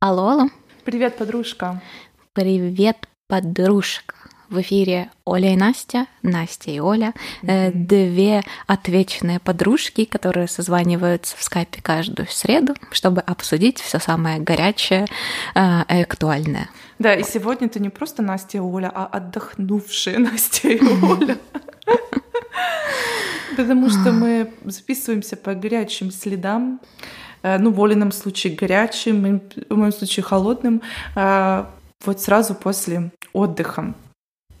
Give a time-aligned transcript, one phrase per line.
[0.00, 0.48] Алло, алло.
[0.84, 1.82] Привет, подружка.
[2.32, 4.14] Привет, подружка.
[4.48, 7.72] В эфире Оля и Настя, Настя и Оля, mm-hmm.
[7.72, 15.06] две отвечные подружки, которые созваниваются в скайпе каждую среду, чтобы обсудить все самое горячее
[15.56, 16.70] э, и актуальное.
[17.00, 21.38] Да, и сегодня это не просто Настя и Оля, а отдохнувшие Настя и Оля.
[23.56, 26.80] Потому что мы записываемся по горячим следам
[27.42, 30.82] ну, в Олином случае горячим, в моем случае холодным,
[31.14, 31.64] э,
[32.04, 33.94] вот сразу после отдыха.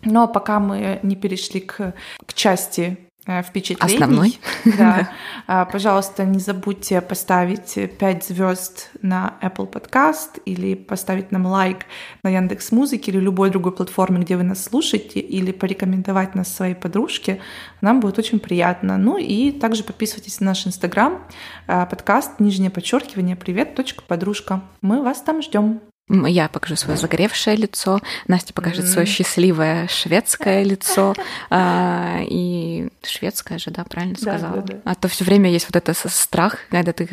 [0.02, 1.94] Но пока мы не перешли к,
[2.26, 3.07] к части Э,
[3.42, 3.94] впечатлений.
[3.94, 4.38] Основной.
[4.78, 5.10] Да.
[5.46, 11.86] А, пожалуйста, не забудьте поставить 5 звезд на Apple Podcast или поставить нам лайк
[12.22, 16.74] на Яндекс Музыке или любой другой платформе, где вы нас слушаете, или порекомендовать нас своей
[16.74, 17.40] подружке.
[17.80, 18.98] Нам будет очень приятно.
[18.98, 21.22] Ну и также подписывайтесь на наш Инстаграм,
[21.66, 24.62] э, подкаст, нижнее подчеркивание, привет, точка, подружка.
[24.82, 25.80] Мы вас там ждем.
[26.08, 28.92] Я покажу свое загоревшее лицо, Настя покажет mm-hmm.
[28.92, 31.14] свое счастливое шведское лицо.
[31.50, 34.62] А, и шведское же, да, правильно сказала?
[34.62, 34.80] Да, да.
[34.84, 37.08] А то все время есть вот этот страх, когда ты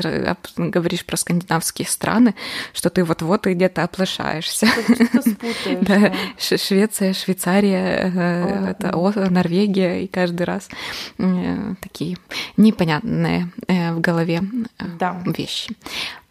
[0.58, 2.36] говоришь про скандинавские страны,
[2.74, 4.68] что ты вот-вот где-то оплошаешься.
[5.82, 8.96] Да, Швеция, Швейцария, э, это
[9.30, 10.70] Норвегия, и каждый раз
[11.18, 12.18] э, такие
[12.58, 14.42] непонятные э, в голове
[15.26, 15.76] вещи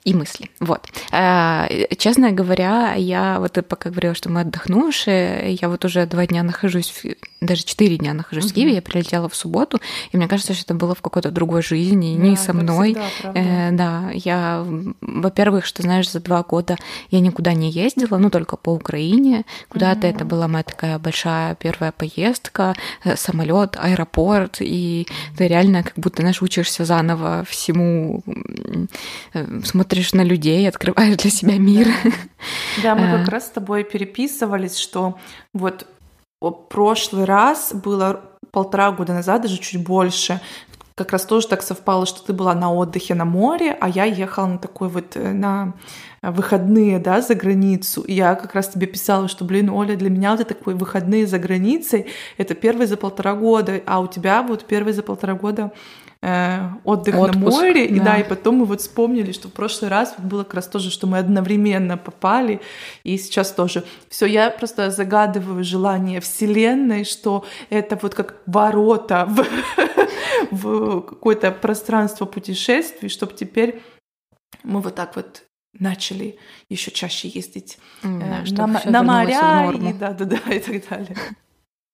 [0.05, 0.51] и мысли.
[0.61, 0.87] Вот.
[1.13, 1.67] А,
[1.97, 6.93] честно говоря, я вот пока говорила, что мы отдохнувшие, я вот уже два дня нахожусь,
[7.41, 8.51] даже четыре дня нахожусь mm-hmm.
[8.51, 9.81] в Киеве, я прилетела в субботу,
[10.13, 12.95] и мне кажется, что это было в какой-то другой жизни, да, не со мной.
[12.95, 14.67] Всегда, э, да, я,
[15.01, 16.77] во-первых, что знаешь, за два года
[17.11, 20.15] я никуда не ездила, ну только по Украине, куда-то mm-hmm.
[20.15, 25.07] это была моя такая большая первая поездка, э, самолет, аэропорт, и
[25.39, 28.23] ты реально как будто, знаешь, учишься заново всему,
[29.33, 31.89] э, смотришь смотришь на людей, открываешь для себя мир.
[32.83, 35.19] Да, мы как раз с тобой переписывались, что
[35.53, 35.87] вот
[36.69, 38.21] прошлый раз было
[38.51, 40.41] полтора года назад, даже чуть больше,
[40.97, 44.47] как раз тоже так совпало, что ты была на отдыхе на море, а я ехала
[44.47, 45.75] на такой вот э, на
[46.23, 48.03] выходные, да, за границу.
[48.03, 51.27] И я как раз тебе писала, что, блин, Оля, для меня вот это такой выходные
[51.27, 55.73] за границей, это первый за полтора года, а у тебя вот первый за полтора года
[56.85, 57.89] отдых Отпуск, на море.
[57.89, 57.95] Да.
[57.95, 60.91] И да, и потом мы вот вспомнили, что в прошлый раз было как раз тоже,
[60.91, 62.61] что мы одновременно попали,
[63.03, 63.85] и сейчас тоже.
[64.09, 69.45] Все, я просто загадываю желание Вселенной, что это вот как ворота в,
[70.51, 73.83] в какое-то пространство путешествий, чтобы теперь
[74.63, 75.43] мы вот так вот
[75.79, 80.89] начали еще чаще ездить mm, э, на, на моря и да, да, да, и так
[80.89, 81.17] далее.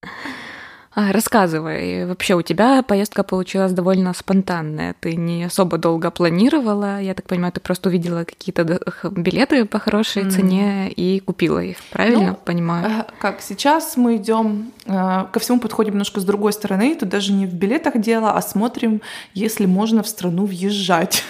[0.92, 4.96] А, рассказывай, вообще у тебя поездка получилась довольно спонтанная.
[4.98, 7.00] Ты не особо долго планировала.
[7.00, 8.80] Я так понимаю, ты просто увидела какие-то
[9.12, 10.30] билеты по хорошей mm.
[10.30, 11.76] цене и купила их.
[11.92, 12.86] Правильно ну, понимаю?
[12.90, 16.96] Э, как сейчас мы идем э, ко всему подходим немножко с другой стороны.
[16.96, 19.00] Тут даже не в билетах дело, а смотрим,
[19.32, 21.22] если можно в страну въезжать.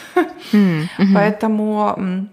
[0.52, 0.88] Mm.
[0.98, 1.14] -hmm.
[1.14, 2.28] Поэтому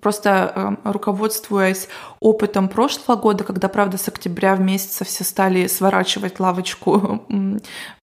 [0.00, 1.88] просто э, руководствуясь
[2.20, 7.24] опытом прошлого года, когда, правда, с октября в месяца все стали сворачивать лавочку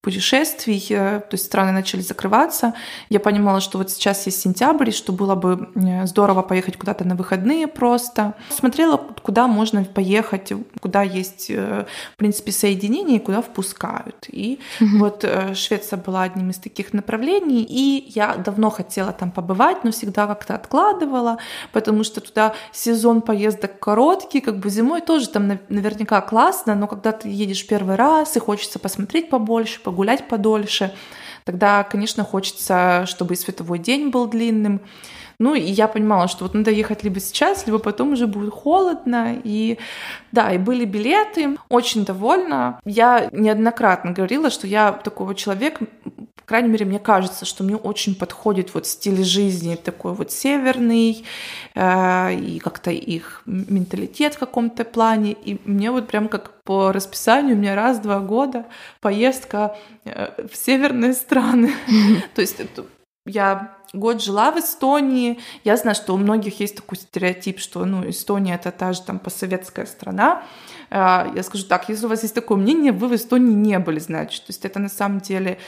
[0.02, 2.74] путешествий, э, то есть страны начали закрываться,
[3.10, 7.16] я понимала, что вот сейчас есть сентябрь, что было бы э, здорово поехать куда-то на
[7.16, 8.34] выходные просто.
[8.50, 11.86] Смотрела, куда можно поехать, куда есть, в
[12.18, 14.26] принципе, соединение и куда впускают.
[14.28, 14.98] И mm-hmm.
[14.98, 20.28] вот Швеция была одним из таких направлений, и я давно хотела там побывать, но всегда
[20.28, 21.38] как-то откладывала
[21.72, 27.12] потому что туда сезон поездок короткий, как бы зимой тоже там наверняка классно, но когда
[27.12, 30.94] ты едешь первый раз и хочется посмотреть побольше, погулять подольше,
[31.46, 34.82] тогда, конечно, хочется, чтобы и световой день был длинным.
[35.42, 39.38] Ну, и я понимала, что вот надо ехать либо сейчас, либо потом уже будет холодно.
[39.46, 39.78] И
[40.34, 41.58] да, и были билеты.
[41.70, 42.82] Очень довольна.
[42.84, 45.86] Я неоднократно говорила, что я такого человека,
[46.50, 51.24] крайней мере, мне кажется, что мне очень подходит вот стиль жизни такой вот северный,
[51.76, 55.34] э, и как-то их менталитет в каком-то плане.
[55.34, 58.66] И мне вот прям как по расписанию у меня раз-два года
[59.00, 61.72] поездка э, в северные страны.
[62.36, 62.58] То есть
[63.26, 65.40] я год жила в Эстонии.
[65.64, 69.20] Я знаю, что у многих есть такой стереотип, что ну, Эстония это та же там
[69.20, 70.44] постсоветская страна.
[70.92, 74.00] А, я скажу так, если у вас есть такое мнение, вы в Эстонии не были,
[74.00, 74.46] значит.
[74.46, 75.60] То есть это на самом деле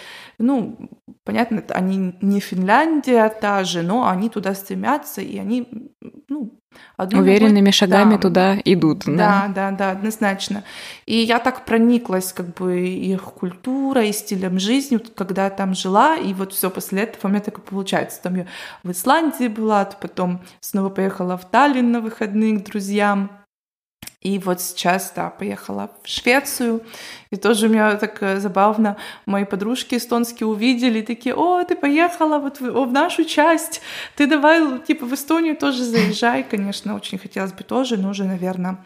[0.41, 0.77] ну,
[1.23, 5.67] понятно, они не Финляндия та же, но они туда стремятся, и они,
[6.27, 6.57] ну,
[6.97, 9.03] Уверенными ногой, шагами да, туда идут.
[9.05, 9.13] Да.
[9.13, 10.63] да, да, да, однозначно.
[11.05, 16.15] И я так прониклась как бы их культурой и стилем жизни, когда я там жила,
[16.15, 18.10] и вот все после этого у меня так и получается.
[18.19, 18.47] Там я
[18.83, 23.29] в Исландии была, потом снова поехала в Таллин на выходные к друзьям,
[24.21, 26.83] и вот сейчас, да, поехала в Швецию.
[27.31, 32.37] И тоже у меня так э, забавно, мои подружки эстонские увидели, такие, о, ты поехала
[32.37, 33.81] вот в, в нашу часть,
[34.15, 36.43] ты давай, типа, в Эстонию тоже заезжай.
[36.43, 38.77] Конечно, очень хотелось бы тоже, но уже, наверное,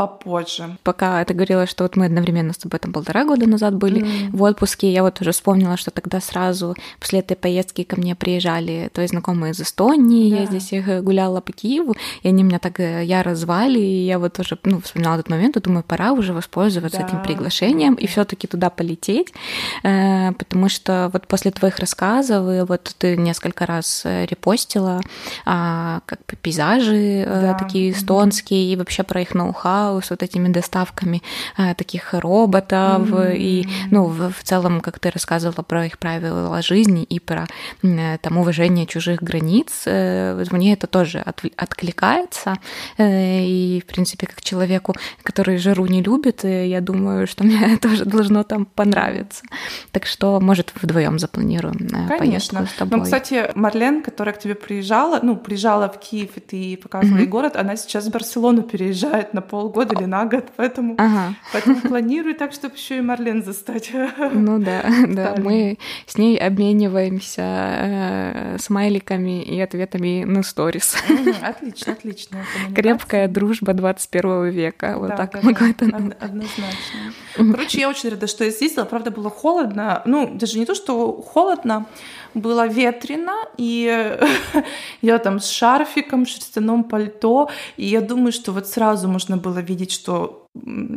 [0.00, 0.78] попозже.
[0.82, 4.30] Пока ты говорила, что вот мы одновременно с тобой там полтора года назад были mm.
[4.32, 8.88] в отпуске, я вот уже вспомнила, что тогда сразу после этой поездки ко мне приезжали
[8.94, 10.40] твои знакомые из Эстонии, да.
[10.40, 14.06] я здесь их э, гуляла по Киеву, и они меня так э, яро звали, и
[14.06, 17.06] я вот тоже ну, вспоминала этот момент, и думаю, пора уже воспользоваться да.
[17.06, 19.34] этим приглашением и все таки туда полететь,
[19.82, 25.02] э, потому что вот после твоих рассказов, и вот ты несколько раз репостила
[25.44, 27.52] а, как бы пейзажи да.
[27.52, 28.72] такие эстонские, mm-hmm.
[28.72, 31.22] и вообще про их ноу-хау, с вот этими доставками
[31.58, 33.36] э, таких роботов mm-hmm.
[33.36, 37.46] и, ну, в, в целом, как ты рассказывала про их правила жизни и про
[37.82, 42.54] э, там уважение чужих границ, э, мне это тоже от, откликается.
[42.98, 47.76] Э, и, в принципе, как человеку, который жару не любит, э, я думаю, что мне
[47.78, 49.42] тоже должно там понравиться.
[49.90, 52.66] Так что, может, вдвоем запланируем э, Конечно.
[52.66, 52.98] с тобой.
[52.98, 57.26] Ну, кстати, Марлен, которая к тебе приезжала, ну, приезжала в Киев, и ты показывала mm-hmm.
[57.26, 61.34] город, она сейчас в Барселону переезжает на полгода полгода или на год, поэтому, ага.
[61.52, 63.90] поэтому планирую так, чтобы еще и Марлен застать.
[64.32, 70.96] Ну да, да, мы с ней обмениваемся э, смайликами и ответами на сторис.
[71.42, 72.44] Отлично, отлично.
[72.74, 75.86] Крепкая дружба 21 века, вот так могу это
[76.20, 77.12] Однозначно.
[77.36, 78.84] Короче, я очень рада, что я съездила.
[78.84, 80.02] Правда, было холодно.
[80.04, 81.86] Ну, даже не то, что холодно,
[82.34, 84.18] было ветрено, и
[85.02, 89.92] я там с шарфиком, шерстяном пальто, и я думаю, что вот сразу можно было видеть,
[89.92, 90.40] что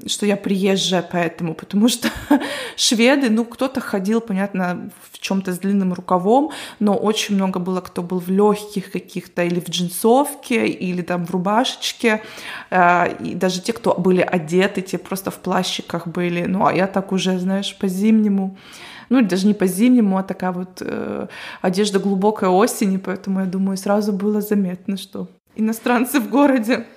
[0.08, 2.10] что я приезжая поэтому, потому что
[2.76, 8.02] шведы, ну, кто-то ходил, понятно, в чем-то с длинным рукавом, но очень много было, кто
[8.02, 12.24] был в легких каких-то или в джинсовке, или там в рубашечке,
[12.72, 16.88] э, и даже те, кто были одеты, те просто в плащиках были, ну, а я
[16.88, 18.58] так уже, знаешь, по-зимнему
[19.14, 21.28] ну, даже не по-зимнему, а такая вот э,
[21.62, 26.88] одежда глубокой осени, поэтому, я думаю, сразу было заметно, что иностранцы в городе.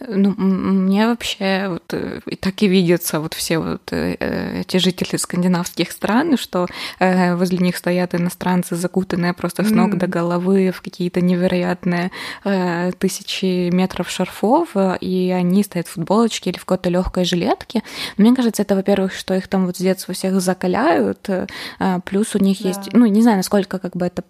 [0.00, 5.16] Ну, мне вообще вот э, и так и видятся вот все вот э, эти жители
[5.16, 6.66] скандинавских стран, что
[6.98, 12.10] э, возле них стоят иностранцы, закутанные просто с ног до головы в какие-то невероятные
[12.98, 14.70] тысячи метров шарфов,
[15.00, 17.82] и они стоят в футболочке или в какой-то легкой жилетке.
[18.16, 21.28] Мне кажется, это, во-первых, что их там вот с детства всех закаляют,
[22.04, 22.68] плюс у них да.
[22.68, 24.24] есть, ну, не знаю, насколько как бы это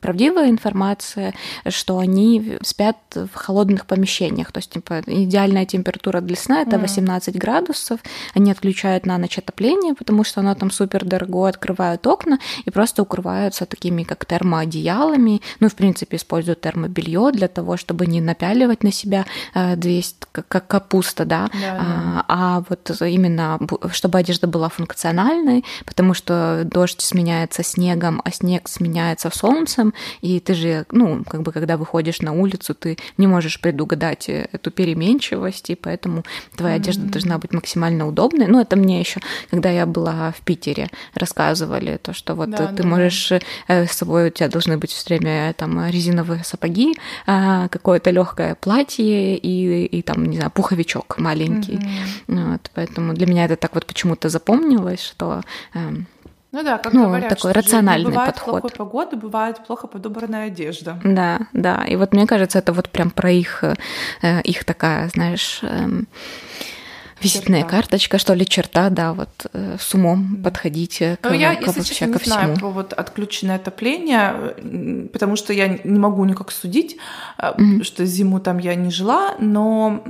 [0.00, 1.34] правдивая информация,
[1.68, 4.52] что они спят в холодных помещениях помещениях.
[4.52, 8.00] То есть, типа, идеальная температура для сна это 18 градусов.
[8.34, 13.02] Они отключают на ночь отопление, потому что оно там супер дорого, открывают окна и просто
[13.02, 15.40] укрываются такими, как термоодеялами.
[15.60, 20.66] Ну, в принципе, используют термобелье для того, чтобы не напяливать на себя 200, э, как
[20.66, 22.24] капуста, да, да, да.
[22.28, 23.58] А, а вот именно,
[23.92, 30.54] чтобы одежда была функциональной, потому что дождь сменяется снегом, а снег сменяется солнцем, и ты
[30.54, 35.74] же, ну, как бы, когда выходишь на улицу, ты не можешь предугадать эту переменчивость, и
[35.74, 36.24] поэтому
[36.56, 36.78] твоя mm-hmm.
[36.78, 38.46] одежда должна быть максимально удобной.
[38.46, 39.20] Ну, это мне еще,
[39.50, 43.40] когда я была в Питере, рассказывали то, что вот да, ты да, можешь да.
[43.68, 46.94] Э, с собой у тебя должны быть все время там резиновые сапоги,
[47.26, 51.80] а, какое-то легкое платье и, и там, не знаю, пуховичок маленький.
[52.26, 52.52] Mm-hmm.
[52.52, 55.42] Вот, поэтому для меня это так вот почему-то запомнилось, что
[55.74, 56.06] эм,
[56.52, 58.60] ну да, как ну, говорят, такой рациональный бывает подход.
[58.62, 61.00] плохой погода, бывает плохо подобранная одежда.
[61.04, 61.84] Да, да.
[61.84, 63.62] И вот мне кажется, это вот прям про их,
[64.22, 66.08] э, их такая, знаешь, эм,
[67.20, 67.76] визитная черта.
[67.76, 71.82] карточка, что ли, черта, да, вот э, с умом подходите к, Но я, к, если
[71.82, 76.96] честно, не ко знаю про вот отключенное отопление, потому что я не могу никак судить,
[77.38, 77.84] mm-hmm.
[77.84, 80.02] что зиму там я не жила, но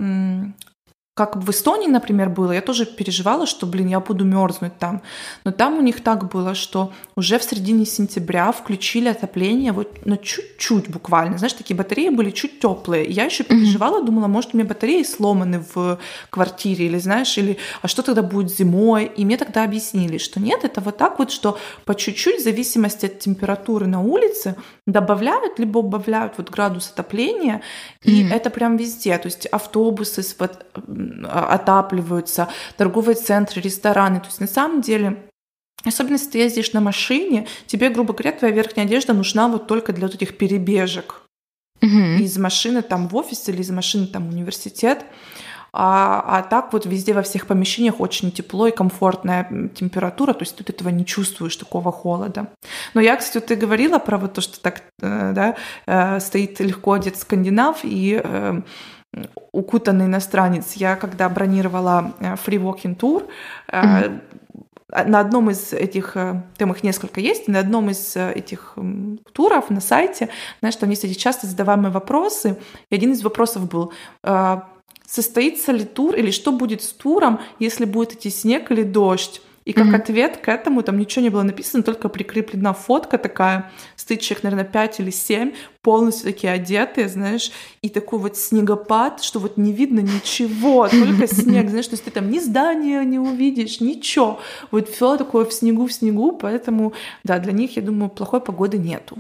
[1.21, 5.03] как в Эстонии, например, было, я тоже переживала, что, блин, я буду мерзнуть там.
[5.45, 10.17] Но там у них так было, что уже в середине сентября включили отопление вот на
[10.17, 11.37] чуть-чуть буквально.
[11.37, 13.05] Знаешь, такие батареи были чуть теплые.
[13.05, 15.99] Я еще переживала, думала, может, у меня батареи сломаны в
[16.31, 19.05] квартире, или знаешь, или а что тогда будет зимой?
[19.05, 23.05] И мне тогда объяснили, что нет, это вот так вот, что по чуть-чуть, в зависимости
[23.05, 27.61] от температуры на улице, добавляют, либо убавляют вот градус отопления,
[28.03, 28.33] и mm-hmm.
[28.33, 29.19] это прям везде.
[29.19, 30.65] То есть автобусы вот,
[31.29, 34.21] отапливаются, торговые центры, рестораны.
[34.21, 35.17] То есть на самом деле
[35.83, 39.95] Особенно, если ты ездишь на машине, тебе, грубо говоря, твоя верхняя одежда нужна вот только
[39.95, 41.23] для вот этих перебежек.
[41.81, 42.23] Угу.
[42.23, 45.05] Из машины там в офис или из машины там в университет.
[45.73, 50.57] А, а так вот везде во всех помещениях очень тепло и комфортная температура, то есть
[50.57, 52.49] тут этого не чувствуешь, такого холода.
[52.93, 56.59] Но я, кстати, вот ты говорила про вот то, что так, э, да, э, стоит
[56.61, 58.63] легко одет скандинав и э,
[59.53, 60.75] укутанный иностранец.
[60.75, 63.29] Я когда бронировала free walking tour,
[63.69, 64.21] mm-hmm
[64.93, 68.77] на одном из этих, там их несколько есть, на одном из этих
[69.33, 72.59] туров на сайте, знаешь, там есть эти часто задаваемые вопросы,
[72.91, 73.93] и один из вопросов был,
[75.07, 79.43] состоится ли тур или что будет с туром, если будет идти снег или дождь.
[79.65, 79.97] И как mm-hmm.
[79.97, 85.01] ответ к этому там ничего не было написано, только прикреплена фотка такая, человек, наверное, 5
[85.01, 85.53] или 7,
[85.83, 87.53] полностью такие одетые, знаешь,
[87.83, 92.11] и такой вот снегопад, что вот не видно ничего, только снег, знаешь, то есть ты
[92.11, 94.41] там ни здания не увидишь, ничего.
[94.71, 98.79] Вот все такое в снегу, в снегу, поэтому, да, для них, я думаю, плохой погоды
[98.79, 99.19] нету.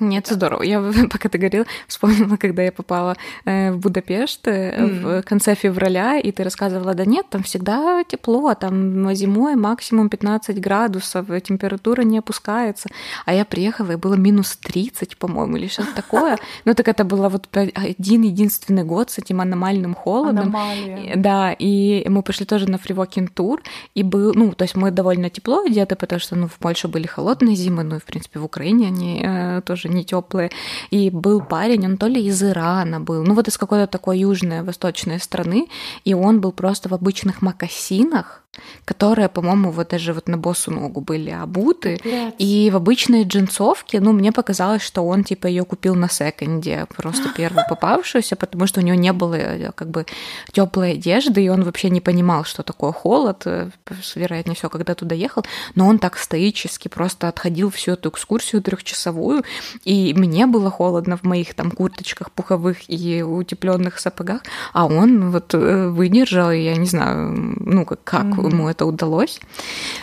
[0.00, 0.62] Нет, здорово.
[0.62, 0.80] Я,
[1.10, 5.00] пока ты говорил, вспомнила, когда я попала э, в Будапешт mm.
[5.00, 10.60] в конце февраля, и ты рассказывала, да нет, там всегда тепло, там зимой максимум 15
[10.60, 12.88] градусов, температура не опускается.
[13.26, 16.38] А я приехала, и было минус 30, по-моему, или что-то такое.
[16.64, 20.54] Ну, так это было вот один единственный год с этим аномальным холодом.
[20.54, 21.16] Аномалия.
[21.16, 23.62] Да, и мы пошли тоже на фривокинг тур,
[23.94, 27.06] и был, ну, то есть мы довольно тепло одеты, потому что, ну, в Польше были
[27.06, 30.50] холодные зимы, ну, и, в принципе, в Украине они э, тоже не теплые.
[30.90, 34.62] И был парень, он то ли из Ирана был, ну вот из какой-то такой южной,
[34.62, 35.68] восточной страны,
[36.04, 38.41] и он был просто в обычных макасинах,
[38.84, 41.96] которые, по-моему, вот даже вот на босу ногу были обуты.
[41.96, 42.34] Капец.
[42.38, 47.28] И в обычной джинсовке, ну, мне показалось, что он, типа, ее купил на секонде, просто
[47.36, 50.04] первую попавшуюся, потому что у него не было, э, как бы,
[50.52, 53.70] теплой одежды, и он вообще не понимал, что такое холод, э,
[54.14, 55.44] вероятнее всего, когда туда ехал,
[55.74, 59.44] но он так стоически просто отходил всю эту экскурсию трехчасовую,
[59.84, 64.42] и мне было холодно в моих там курточках пуховых и утепленных сапогах,
[64.72, 69.40] а он вот э, выдержал, и я не знаю, ну, как, как ему это удалось.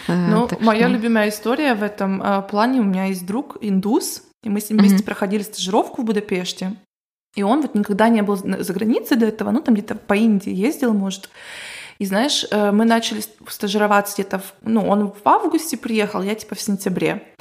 [0.08, 0.96] Э, ну, так моя что...
[0.96, 4.79] любимая история в этом э, плане, у меня есть друг индус, и мы с ним
[4.79, 6.75] вместе проходили стажировку в Будапеште.
[7.36, 10.53] И он вот никогда не был за границей до этого, ну там где-то по Индии
[10.53, 11.29] ездил, может.
[12.00, 16.55] И знаешь, э, мы начали стажироваться где-то, в, ну он в августе приехал, я типа
[16.55, 17.36] в сентябре.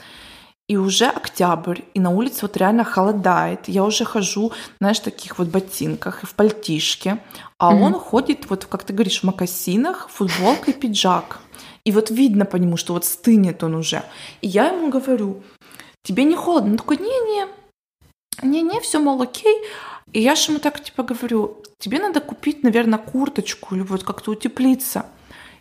[0.68, 3.68] И уже октябрь, и на улице вот реально холодает.
[3.68, 7.18] Я уже хожу, знаешь, в таких вот ботинках и в пальтишке.
[7.58, 7.80] А mm-hmm.
[7.80, 11.40] он ходит, вот как ты говоришь, в макасинах, футболка и пиджак.
[11.84, 14.02] И вот видно по нему, что вот стынет он уже.
[14.42, 15.42] И я ему говорю,
[16.02, 16.72] тебе не холодно?
[16.72, 17.46] Он такой, не-не,
[18.42, 19.56] не-не, все, мол, окей.
[20.12, 24.32] И я же ему так типа говорю, тебе надо купить, наверное, курточку или вот как-то
[24.32, 25.06] утеплиться.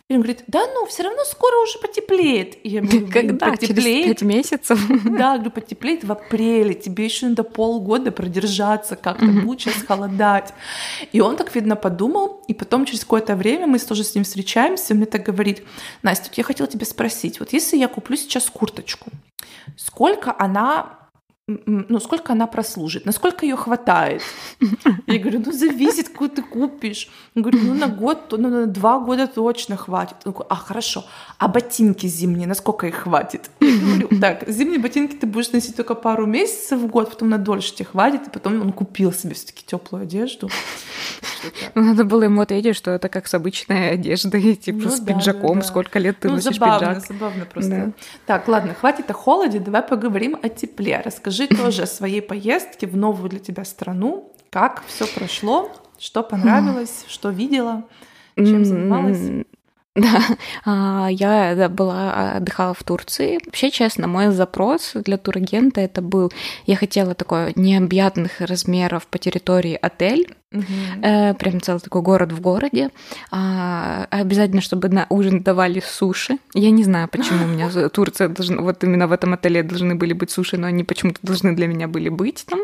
[0.08, 2.56] И он говорит, да ну, все равно скоро уже потеплеет.
[2.64, 3.50] И я говорю, Когда?
[3.50, 4.04] Потеплеет?
[4.04, 4.80] Через пять месяцев?
[5.04, 10.54] Да, говорю, потеплеет в апреле, тебе еще надо полгода продержаться, как-то будет сейчас холодать.
[11.12, 14.94] И он так, видно, подумал, и потом через какое-то время мы тоже с ним встречаемся,
[14.94, 15.62] он мне так говорит,
[16.02, 19.10] Настя, я хотела тебя спросить, вот если я куплю сейчас курточку,
[19.76, 21.07] сколько она
[21.48, 24.22] ну, сколько она прослужит, насколько ее хватает.
[25.06, 27.08] Я говорю, ну, зависит, какую ты купишь.
[27.34, 30.16] Я говорю, ну, на год, ну, на два года точно хватит.
[30.24, 31.04] Он говорит, а, хорошо,
[31.38, 33.50] а ботинки зимние, насколько их хватит?
[33.60, 37.38] Я говорю, так, зимние ботинки ты будешь носить только пару месяцев в год, потом на
[37.38, 40.50] дольше тебе хватит, и потом он купил себе все таки теплую одежду.
[41.74, 45.14] Ну, надо было ему ответить, что это как с обычной одеждой, типа ну, с да,
[45.14, 45.66] пиджаком, да, да.
[45.66, 47.06] сколько лет ты ну, носишь забавно, пиджак.
[47.06, 47.70] забавно просто.
[47.70, 47.92] Да.
[48.26, 51.00] Так, ладно, хватит о холоде, давай поговорим о тепле.
[51.04, 57.04] Расскажи тоже о своей поездке в новую для тебя страну, как все прошло, что понравилось,
[57.08, 57.84] что видела,
[58.36, 59.44] чем занималась.
[59.98, 60.22] Да,
[60.64, 63.40] а, я была, отдыхала в Турции.
[63.44, 66.32] Вообще, честно, мой запрос для турагента это был,
[66.66, 71.34] я хотела такой необъятных размеров по территории отель, Угу.
[71.38, 72.88] прям целый такой город в городе.
[73.30, 76.38] А, обязательно, чтобы на ужин давали суши.
[76.54, 80.14] Я не знаю, почему у меня Турция должна, вот именно в этом отеле должны были
[80.14, 82.60] быть суши, но они почему-то должны для меня были быть там.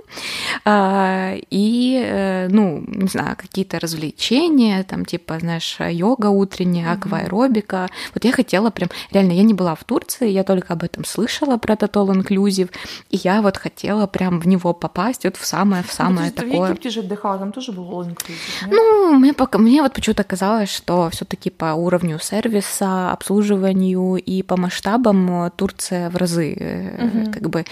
[0.65, 7.91] А, и, э, ну, не знаю, какие-то развлечения, там типа, знаешь, йога утренняя, акваэробика.
[8.15, 11.59] Вот я хотела прям, реально, я не была в Турции, я только об этом слышала,
[11.59, 12.71] про Total Inclusive,
[13.11, 16.69] и я вот хотела прям в него попасть, вот в самое, в самое ну, такое.
[16.69, 18.69] В Египте же отдыхала, там тоже был all inclusive?
[18.71, 24.43] Ну, мне, пока, мне вот почему-то казалось, что все таки по уровню сервиса, обслуживанию и
[24.43, 27.33] по масштабам Турция в разы uh-huh.
[27.33, 27.65] как бы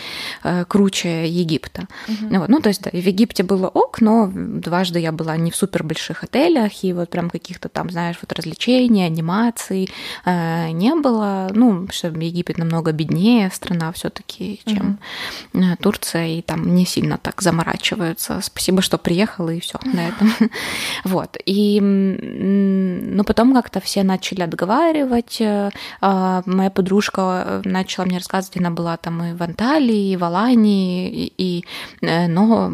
[0.44, 1.86] э, круче Египта.
[2.08, 2.38] Uh-huh.
[2.38, 2.48] Вот.
[2.48, 5.82] Ну, то есть, да, в Египте было ок, но дважды я была не в супер
[5.82, 9.90] больших отелях, и вот прям каких-то там, знаешь, вот развлечений, анимаций
[10.24, 11.50] э, не было.
[11.52, 14.98] Ну, что Египет намного беднее страна все таки чем
[15.52, 15.76] uh-huh.
[15.80, 18.40] Турция, и там не сильно так заморачиваются.
[18.42, 20.32] Спасибо, что приехала, и все на этом.
[21.04, 21.36] Вот.
[21.46, 25.40] И ну, потом как-то все начали отговаривать.
[25.40, 25.70] Э,
[26.00, 31.10] а, моя подружка начала мне рассказывать, она была там и в Анталии, и в Алании,
[31.10, 31.64] и, и,
[32.02, 32.70] э, но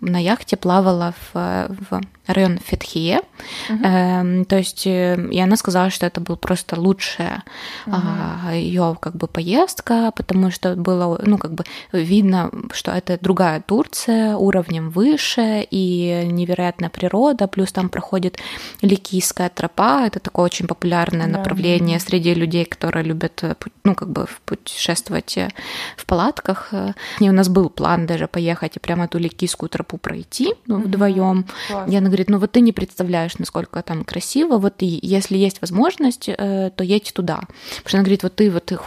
[0.00, 3.20] на яхте плавала в, в район Фетхие.
[3.68, 3.84] Uh-huh.
[3.84, 7.42] Эм, то есть, э, и она сказала, что это была просто лучшая
[7.86, 8.00] uh-huh.
[8.46, 13.60] а, ее как бы поездка, потому что было, ну, как бы видно, что это другая
[13.60, 18.38] Турция, уровнем выше, и невероятная природа, плюс там проходит
[18.82, 21.38] Ликийская тропа, это такое очень популярное uh-huh.
[21.38, 23.54] направление среди людей, которые любят, э,
[23.84, 25.48] ну, как бы путешествовать э,
[25.96, 26.72] в палатках.
[27.20, 30.82] И у нас был план даже поехать и прямо эту Ликийскую тропу пройти ну, uh-huh.
[30.82, 31.46] вдвоем.
[31.86, 36.28] Я говорит, ну вот ты не представляешь, насколько там красиво, вот и если есть возможность,
[36.28, 37.40] э, то едь туда.
[37.76, 38.78] Потому что она говорит, вот ты вот ты,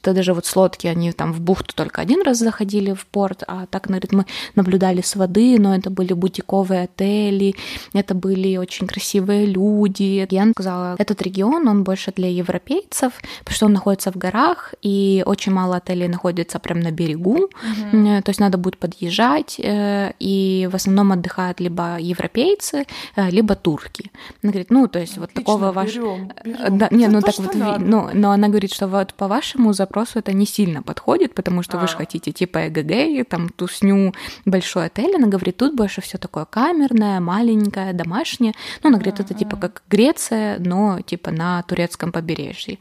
[0.00, 3.42] ты даже вот с лодки, они там в бухту только один раз заходили в порт,
[3.46, 7.54] а так, она говорит, мы наблюдали с воды, но это были бутиковые отели,
[7.92, 10.26] это были очень красивые люди.
[10.30, 15.22] Я сказала, этот регион, он больше для европейцев, потому что он находится в горах, и
[15.26, 17.48] очень мало отелей находится прямо на берегу,
[17.92, 18.22] mm-hmm.
[18.22, 23.54] то есть надо будет подъезжать, э, и в основном отдыхают либо европейцы, немцы, э, либо
[23.54, 24.10] турки.
[24.42, 26.28] Она говорит, ну, то есть Отлично, вот такого вашего...
[26.44, 30.18] Э, да, не, ну так вот, ну, но она говорит, что вот по вашему запросу
[30.18, 31.80] это не сильно подходит, потому что а.
[31.80, 34.14] вы же хотите типа эгг, там тусню,
[34.44, 35.16] большой отель.
[35.16, 38.52] Она говорит, тут больше все такое камерное, маленькое, домашнее.
[38.82, 42.78] Ну, она говорит, это типа как Греция, но типа на турецком побережье.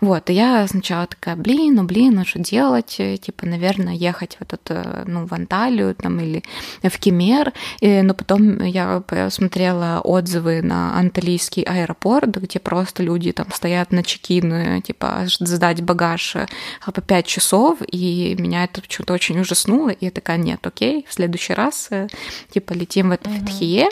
[0.00, 3.00] Вот, и я сначала такая, блин, ну блин, ну что делать?
[3.20, 4.70] Типа, наверное, ехать в этот,
[5.06, 6.42] ну, в Анталию там или
[6.82, 7.52] в Кемер.
[7.80, 14.02] И, но потом я смотрела отзывы на анталийский аэропорт, где просто люди там стоят на
[14.02, 16.46] чекин, типа, сдать багаж э,
[16.84, 21.14] по 5 часов, и меня это что-то очень ужаснуло, и я такая, нет, окей, в
[21.14, 22.08] следующий раз, э,
[22.50, 23.46] типа, летим в это uh-huh.
[23.46, 23.88] Фетхие,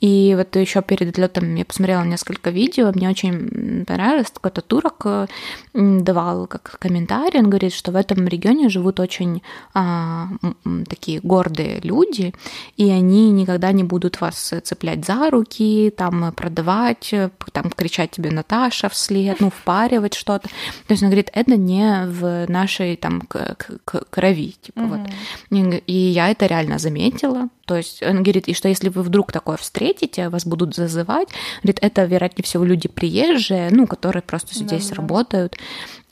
[0.00, 5.26] и вот еще перед летом я посмотрела несколько видео, мне очень понравилось, какой-то турок э,
[5.74, 9.42] давал как комментарий, он говорит, что в этом регионе живут очень
[9.74, 10.28] а,
[10.88, 12.34] такие гордые люди,
[12.76, 17.14] и они никогда не будут вас цеплять за руки, там продавать,
[17.52, 20.48] там кричать тебе Наташа вслед, ну, впаривать что-то.
[20.48, 23.22] То есть он говорит, это не в нашей там
[24.10, 25.70] крови, типа mm-hmm.
[25.70, 25.82] вот.
[25.86, 27.48] И я это реально заметила.
[27.66, 31.28] То есть он говорит, и что если вы вдруг такое встретите, вас будут зазывать,
[31.62, 35.56] говорит, это, вероятнее всего, люди приезжие, ну, которые просто здесь да, работают.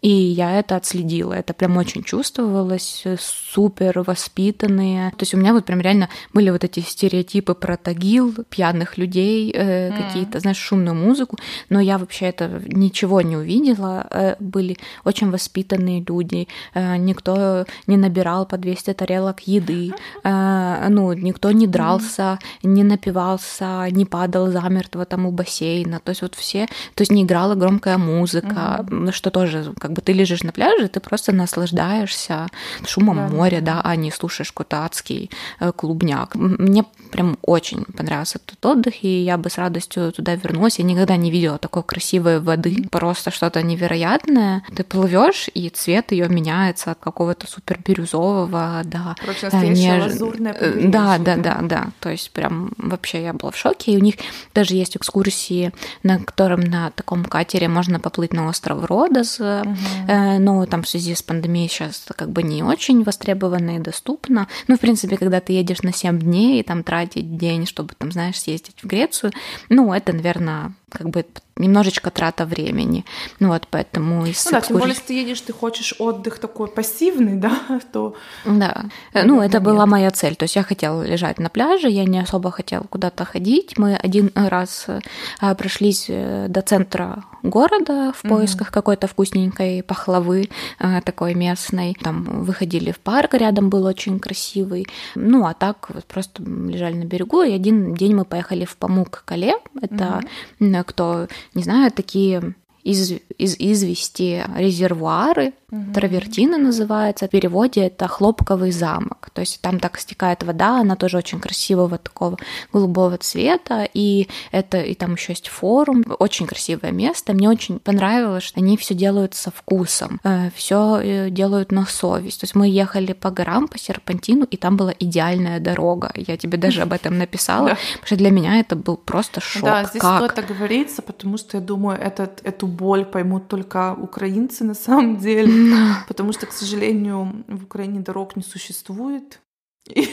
[0.01, 1.33] И я это отследила.
[1.33, 5.11] Это прям очень чувствовалось, э, супер воспитанные.
[5.11, 9.53] То есть у меня вот прям реально были вот эти стереотипы про тагил, пьяных людей,
[9.53, 9.97] э, mm.
[9.97, 11.37] какие-то, знаешь, шумную музыку.
[11.69, 14.07] Но я вообще это ничего не увидела.
[14.11, 16.47] Э, были очень воспитанные люди.
[16.75, 19.93] Э, никто не набирал по 200 тарелок еды.
[20.23, 22.69] Э, ну, никто не дрался, mm.
[22.69, 26.01] не напивался, не падал замертво там у бассейна.
[26.01, 26.67] То есть вот все...
[26.95, 29.13] То есть не играла громкая музыка, mm.
[29.13, 32.49] что тоже как бы ты лежишь на пляже, ты просто наслаждаешься
[32.87, 33.29] шумом да.
[33.29, 36.35] моря, да, а не слушаешь какой-то адский э, клубняк.
[36.35, 40.79] Мне прям очень понравился этот отдых, и я бы с радостью туда вернулась.
[40.79, 44.63] Я никогда не видела такой красивой воды, просто что-то невероятное.
[44.75, 50.13] Ты плывешь, и цвет ее меняется от какого-то супер бирюзового до Короче, э, неж...
[50.59, 51.87] э, Да, да, да, да.
[52.01, 53.93] То есть прям вообще я была в шоке.
[53.93, 54.17] И у них
[54.55, 55.73] даже есть экскурсии,
[56.03, 59.78] на котором на таком катере можно поплыть на остров Родос, Угу.
[60.07, 64.49] Но там в связи с пандемией сейчас как бы не очень востребовано и доступно.
[64.67, 68.13] Ну, в принципе, когда ты едешь на 7 дней и там тратить день, чтобы там,
[68.13, 69.33] знаешь, съездить в Грецию,
[69.69, 71.25] ну, это, наверное, как бы
[71.59, 73.05] немножечко трата времени.
[73.41, 76.69] Ну вот, поэтому из Ну да, тем более, если ты едешь, ты хочешь отдых такой
[76.69, 78.15] пассивный, да, то...
[78.45, 80.37] Да, ну это была моя цель.
[80.37, 83.77] То есть я хотела лежать на пляже, я не особо хотела куда-то ходить.
[83.77, 88.73] Мы один раз э, прошлись э, до центра города в поисках mm-hmm.
[88.73, 90.49] какой-то вкусненькой пахлавы
[90.79, 91.97] э, такой местной.
[92.01, 94.87] Там выходили в парк, рядом был очень красивый.
[95.15, 97.43] Ну, а так вот просто лежали на берегу.
[97.43, 99.55] И один день мы поехали в Памук-Кале.
[99.83, 100.23] Это
[100.61, 102.55] mm-hmm кто не знаю, такие
[102.89, 105.93] из, из извести резервуары, угу.
[105.93, 107.27] травертины называется.
[107.27, 109.29] В переводе это хлопковый замок.
[109.35, 112.39] То есть там так стекает вода, она тоже очень красивого такого
[112.73, 113.87] голубого цвета.
[113.93, 116.05] И это и там еще есть форум.
[116.19, 117.35] Очень красивое место.
[117.35, 122.41] Мне очень понравилось, что они все делают со вкусом, э, все э, делают на совесть.
[122.41, 126.11] То есть мы ехали по горам, по серпантину, и там была идеальная дорога.
[126.15, 129.65] Я тебе даже об этом написала, потому что для меня это был просто шок.
[129.65, 134.75] Да, здесь стоит оговориться, потому что я думаю, этот, эту боль поймут только украинцы на
[134.75, 135.75] самом деле,
[136.09, 139.41] потому что, к сожалению, в Украине дорог не существует.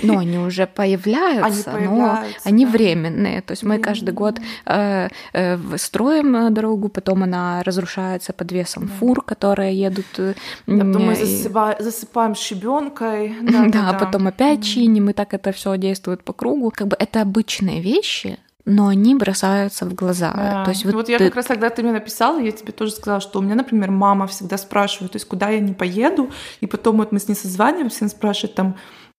[0.04, 2.72] Но они уже появляются, они появляются но они да.
[2.72, 3.42] временные.
[3.42, 8.88] То есть мы каждый год э, э, строим э, дорогу, потом она разрушается под весом
[8.88, 8.94] да.
[9.00, 10.06] фур, которые едут.
[10.18, 10.34] Э,
[10.68, 13.36] да, потом мы засыпаем, засыпаем щебенкой.
[13.56, 16.72] Да, да, да, потом опять чиним, и так это все действует по кругу.
[16.76, 20.34] Как бы это обычные вещи, но они бросаются в глаза.
[20.36, 20.64] Да.
[20.66, 21.26] То есть вот, вот я ты...
[21.26, 24.26] как раз тогда ты мне написала, я тебе тоже сказала, что у меня, например, мама
[24.28, 28.00] всегда спрашивает, то есть куда я не поеду, и потом вот мы с ней созваниваемся,
[28.02, 28.76] она спрашивает там,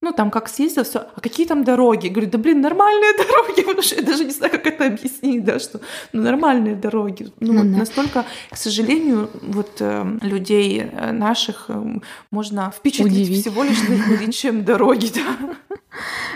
[0.06, 2.06] ну, там, как съездил, все, а какие там дороги?
[2.06, 5.58] говорю, да, блин, нормальные дороги, потому что я даже не знаю, как это объяснить, да,
[5.58, 5.80] что,
[6.12, 7.28] ну, нормальные дороги.
[7.40, 7.78] Ну, ну вот да.
[7.78, 11.98] настолько, к сожалению, вот э, людей э, наших э,
[12.30, 13.40] можно впечатлить Удивить.
[13.40, 15.78] всего лишь наличием дороги, да.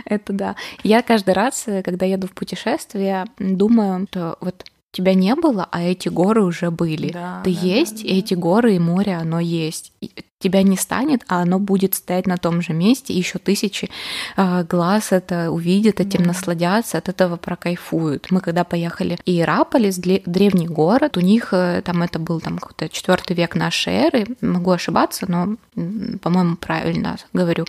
[0.05, 0.57] Это да.
[0.83, 5.83] Я каждый раз, э, когда еду в путешествие, думаю, что вот тебя не было, а
[5.83, 7.13] эти горы уже были.
[7.13, 9.93] Да, Ты да, есть, да, и эти горы и море, оно есть
[10.41, 13.91] тебя не станет, а оно будет стоять на том же месте, еще тысячи
[14.37, 18.31] э, глаз это увидят, этим mm насладятся, от этого прокайфуют.
[18.31, 22.89] Мы когда поехали в Иераполис, древний город, у них э, там это был там какой-то
[22.89, 25.57] четвертый век нашей эры, могу ошибаться, но,
[26.23, 27.67] по-моему, правильно говорю.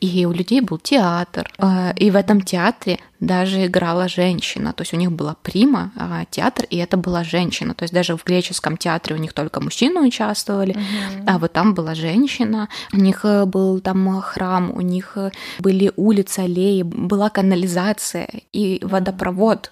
[0.00, 4.72] И у людей был театр, э, и в этом театре даже играла женщина.
[4.72, 7.74] То есть у них была прима, а, театр, и это была женщина.
[7.74, 11.24] То есть даже в греческом театре у них только мужчины участвовали, угу.
[11.26, 12.68] а вот там была женщина.
[12.92, 18.80] У них э, был там храм, у них э, были улицы, аллеи, была канализация и
[18.82, 19.70] водопровод.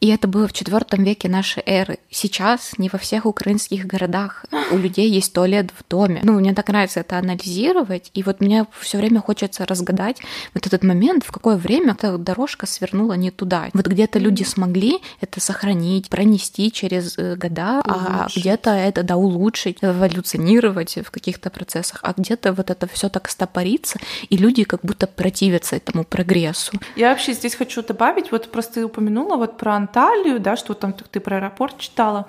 [0.00, 1.98] И это было в четвертом веке нашей эры.
[2.10, 6.20] Сейчас не во всех украинских городах у людей есть туалет в доме.
[6.24, 10.18] Ну, мне так нравится это анализировать, и вот мне все время хочется разгадать
[10.54, 13.68] вот этот момент, в какое время эта дорожка свернула не туда.
[13.72, 18.36] Вот где-то люди смогли это сохранить, пронести через э, года, а улучшить.
[18.36, 23.28] а где-то это да улучшить, эволюционировать в каких-то процессах, а где-то вот это все так
[23.28, 26.72] стопорится, и люди как будто противятся этому прогрессу.
[26.96, 30.92] Я вообще здесь хочу добавить, вот просто ты упомянула вот про Анталию, да, что там
[30.92, 32.26] ты про аэропорт читала.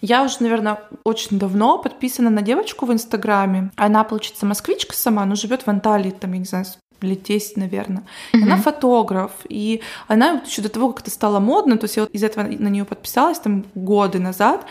[0.00, 3.70] Я уже, наверное, очень давно подписана на девочку в Инстаграме.
[3.76, 6.66] Она, получается, москвичка сама, но живет в Анталии, там, я не знаю,
[7.04, 8.02] лет 10, наверное.
[8.32, 8.42] Mm-hmm.
[8.42, 12.10] Она фотограф, и она еще до того, как это стало модно, то есть я вот
[12.12, 14.66] из этого на нее подписалась там годы назад,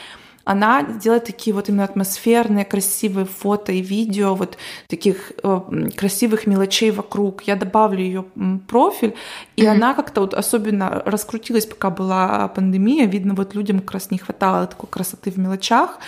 [0.45, 5.59] она делает такие вот именно атмосферные, красивые фото и видео, вот таких э,
[5.95, 7.43] красивых мелочей вокруг.
[7.43, 8.25] Я добавлю ее
[8.67, 9.15] профиль,
[9.55, 9.67] и mm-hmm.
[9.67, 13.05] она как-то вот особенно раскрутилась, пока была пандемия.
[13.05, 15.99] Видно, вот людям как раз не хватало такой красоты в мелочах.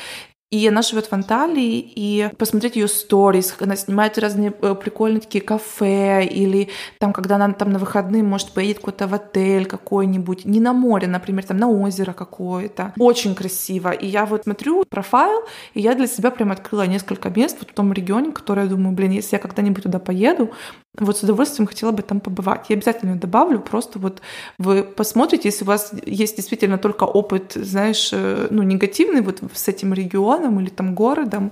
[0.56, 5.44] И она живет в Анталии, и посмотреть ее сторис, она снимает разные э, прикольные такие
[5.44, 10.62] кафе, или там, когда она там на выходные, может, поедет куда-то в отель какой-нибудь, не
[10.62, 12.94] на море, например, там на озеро какое-то.
[12.98, 13.90] Очень красиво.
[13.90, 17.74] И я вот смотрю профайл, и я для себя прям открыла несколько мест вот в
[17.74, 20.52] том регионе, который я думаю, блин, если я когда-нибудь туда поеду,
[21.00, 22.66] вот с удовольствием хотела бы там побывать.
[22.70, 24.22] Я обязательно добавлю, просто вот
[24.58, 29.68] вы посмотрите, если у вас есть действительно только опыт, знаешь, э, ну, негативный вот с
[29.68, 31.52] этим регионом или там городом,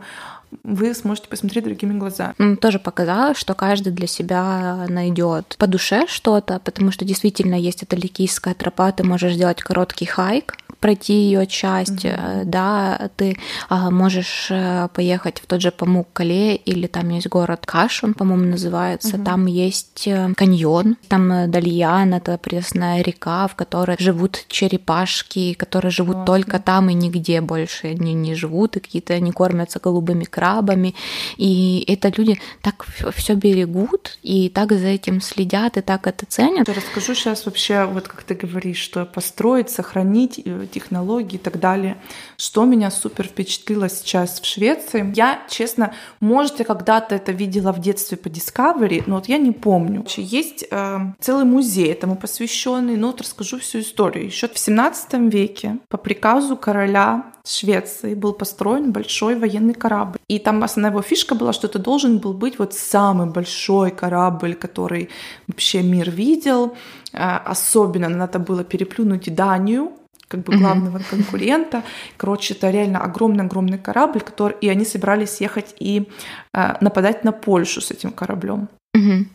[0.63, 2.56] вы сможете посмотреть другими глазами.
[2.56, 7.95] Тоже показалось, что каждый для себя найдет по душе что-то, потому что действительно есть эта
[7.95, 12.43] ликийская тропа, ты можешь сделать короткий хайк, пройти ее часть, mm-hmm.
[12.43, 13.38] да, ты
[13.69, 18.52] а, можешь э, поехать в тот же Памук-Кале или там есть город Каш, он, по-моему,
[18.52, 19.24] называется, mm-hmm.
[19.24, 26.17] там есть э, каньон, там Дальян, это пресная река, в которой живут черепашки, которые живут
[26.17, 26.26] mm-hmm.
[26.26, 30.96] только там и нигде больше они не живут, и какие-то они кормятся голубыми крабами,
[31.38, 36.67] и это люди так все берегут и так за этим следят и так это ценят.
[36.67, 40.41] Я расскажу сейчас вообще, вот как ты говоришь, что построить, сохранить
[40.73, 41.97] технологии и так далее.
[42.38, 45.13] Что меня супер впечатлило сейчас в Швеции.
[45.15, 49.51] Я, честно, может, я когда-то это видела в детстве по Discovery, но вот я не
[49.51, 50.05] помню.
[50.17, 54.25] Есть э, целый музей этому посвященный, но вот расскажу всю историю.
[54.25, 60.19] Еще в 17 веке по приказу короля Швеции был построен большой военный корабль.
[60.29, 64.55] И там основная его фишка была, что это должен был быть вот самый большой корабль,
[64.55, 65.09] который
[65.47, 66.75] вообще мир видел.
[67.12, 69.91] Э, особенно надо было переплюнуть Данию,
[70.34, 71.10] как бы главного mm-hmm.
[71.10, 71.84] конкурента.
[72.17, 76.10] Короче, это реально огромный-огромный корабль, который и они собирались ехать и
[76.54, 78.67] э, нападать на Польшу с этим кораблем.
[78.98, 79.26] Mm-hmm.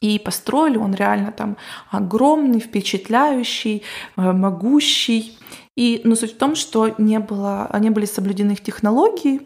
[0.00, 1.56] И построили он реально там
[1.90, 3.82] огромный, впечатляющий,
[4.16, 5.38] э, могущий.
[5.76, 9.42] И, но суть в том, что не, было, не были соблюдены их технологии,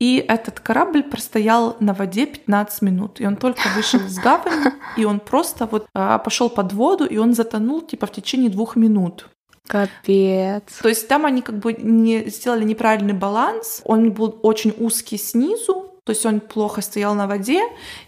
[0.00, 3.20] и этот корабль простоял на воде 15 минут.
[3.20, 7.18] И он только вышел из гавани, и он просто вот а, пошел под воду, и
[7.18, 9.28] он затонул типа в течение двух минут.
[9.66, 10.62] Капец.
[10.82, 13.82] То есть там они как бы не сделали неправильный баланс.
[13.84, 17.60] Он был очень узкий снизу, то есть он плохо стоял на воде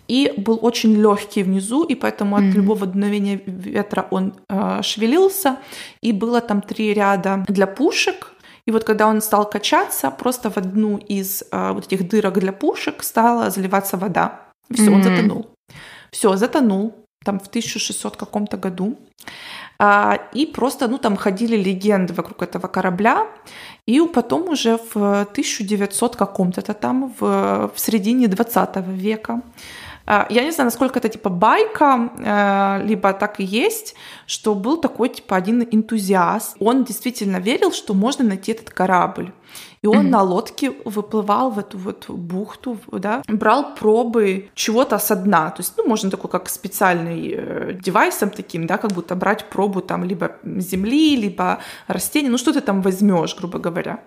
[0.08, 2.48] и был очень легкий внизу, и поэтому mm-hmm.
[2.48, 5.58] от любого дуновения ветра он э, шевелился.
[6.00, 8.32] И было там три ряда для пушек.
[8.64, 12.52] И вот когда он стал качаться, просто в одну из э, вот этих дырок для
[12.52, 14.40] пушек стала заливаться вода.
[14.72, 14.94] Все, mm-hmm.
[14.94, 15.46] он затонул.
[16.10, 16.94] Все, затонул.
[17.22, 18.96] Там в 1600 каком-то году.
[19.82, 23.26] А, и просто, ну, там ходили легенды вокруг этого корабля.
[23.86, 29.40] И потом уже в 1900 каком-то там, в, в середине 20 века,
[30.06, 33.94] я не знаю, насколько это типа байка, а, либо так и есть,
[34.26, 36.56] что был такой типа один энтузиаст.
[36.60, 39.32] Он действительно верил, что можно найти этот корабль.
[39.82, 40.10] И он mm-hmm.
[40.10, 45.50] на лодке выплывал в эту вот бухту, да, брал пробы чего-то со дна.
[45.50, 49.80] То есть, ну, можно такой как специальный э, девайсом таким, да, как будто брать пробу
[49.80, 54.00] там либо земли, либо растений, ну, что ты там возьмешь, грубо говоря.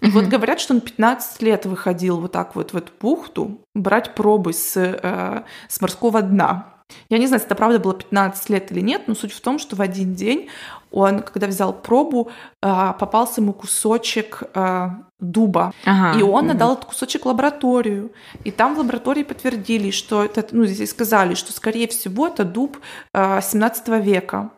[0.00, 0.10] И mm-hmm.
[0.10, 4.52] вот говорят, что он 15 лет выходил вот так вот в эту бухту брать пробы
[4.52, 6.74] с, э, с морского дна.
[7.10, 9.76] Я не знаю, это правда было 15 лет или нет, но суть в том, что
[9.76, 10.48] в один день
[10.90, 12.30] он, когда взял пробу,
[12.62, 15.72] а, попался ему кусочек а, дуба.
[15.84, 16.52] Ага, и он угу.
[16.52, 18.12] отдал этот кусочек лабораторию.
[18.44, 22.78] И там в лаборатории подтвердили, что это, ну, здесь сказали, что, скорее всего, это дуб
[23.14, 24.50] 17 а, века.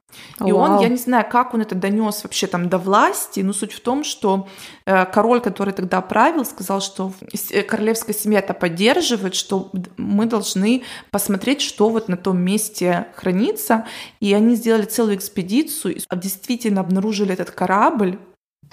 [0.45, 0.77] И Вау.
[0.77, 3.81] он, я не знаю, как он это донес вообще там до власти, но суть в
[3.81, 4.49] том, что
[4.87, 7.13] э, король, который тогда правил, сказал, что
[7.51, 13.87] э, королевская семья это поддерживает, что мы должны посмотреть, что вот на том месте хранится.
[14.21, 18.19] И они сделали целую экспедицию, действительно обнаружили этот корабль.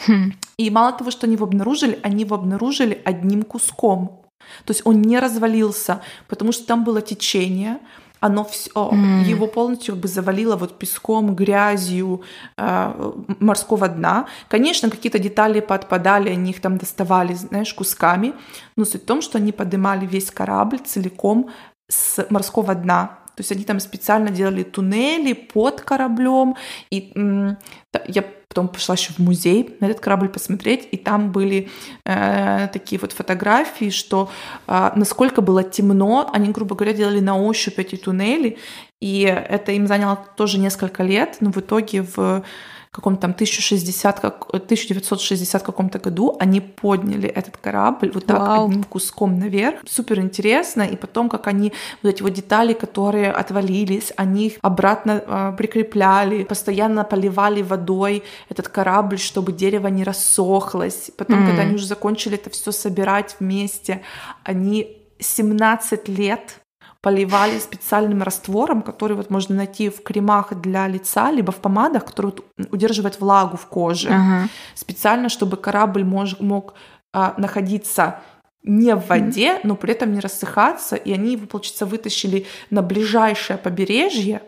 [0.06, 0.34] Хм.
[0.58, 4.24] И мало того, что они его обнаружили, они его обнаружили одним куском.
[4.66, 7.80] То есть он не развалился, потому что там было течение,
[8.20, 9.24] оно все, mm.
[9.24, 12.22] его полностью как бы завалило вот песком, грязью
[12.58, 14.26] э, морского дна.
[14.48, 18.34] Конечно, какие-то детали подпадали, они их там доставали, знаешь, кусками,
[18.76, 21.50] но суть в том, что они поднимали весь корабль целиком
[21.90, 23.20] с морского дна.
[23.38, 26.56] То есть они там специально делали туннели под кораблем.
[26.90, 27.14] И
[28.08, 31.70] я потом пошла еще в музей на этот корабль посмотреть, и там были
[32.06, 34.32] э, такие вот фотографии, что
[34.68, 38.58] э, насколько было темно, они, грубо говоря, делали на ощупь эти туннели,
[39.00, 42.44] и это им заняло тоже несколько лет, но в итоге в
[42.98, 48.66] каком-то там 1060, как, 1960 каком-то году они подняли этот корабль вот так Вау.
[48.66, 49.80] одним куском наверх.
[49.86, 50.82] Супер интересно.
[50.82, 51.72] И потом, как они
[52.04, 58.68] вот эти вот детали, которые отвалились, они их обратно э, прикрепляли, постоянно поливали водой этот
[58.68, 61.12] корабль, чтобы дерево не рассохлось.
[61.18, 61.48] Потом, mm.
[61.48, 64.02] когда они уже закончили это все собирать вместе,
[64.44, 66.62] они 17 лет
[67.08, 72.26] поливали специальным раствором, который вот можно найти в кремах для лица, либо в помадах, который
[72.26, 74.10] вот удерживает влагу в коже.
[74.10, 74.50] Ага.
[74.76, 76.74] Специально, чтобы корабль мож, мог
[77.14, 78.20] а, находиться
[78.64, 83.58] не в воде, но при этом не рассыхаться, и они его, получается, вытащили на ближайшее
[83.58, 84.42] побережье,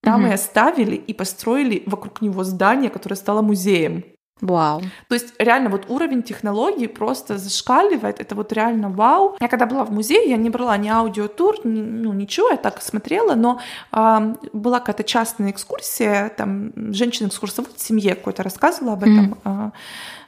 [0.00, 0.30] там угу.
[0.30, 4.04] и оставили, и построили вокруг него здание, которое стало музеем.
[4.40, 4.82] Вау.
[5.08, 8.20] То есть реально вот уровень технологий просто зашкаливает.
[8.20, 9.36] Это вот реально вау.
[9.40, 12.82] Я когда была в музее, я не брала ни аудиотур, ни, ну ничего, я так
[12.82, 13.60] смотрела, но
[13.92, 19.38] э, была какая-то частная экскурсия, там женщина-экскурсовод в семье какой-то рассказывала об этом.
[19.44, 19.72] Mm.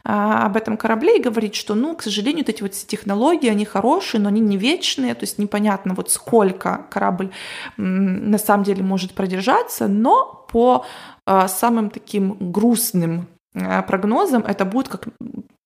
[0.05, 4.21] об этом корабле и говорит, что, ну, к сожалению, вот эти вот технологии, они хорошие,
[4.21, 7.33] но они не вечные, то есть непонятно вот сколько корабль
[7.77, 10.87] на самом деле может продержаться, но по
[11.25, 13.36] а, самым таким грустным Э,
[13.83, 15.09] прогнозам это будет как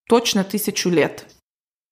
[0.07, 1.25] точно тысячу лет.